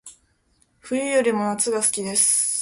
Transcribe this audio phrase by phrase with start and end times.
[0.81, 2.59] 冬よりも夏が好きです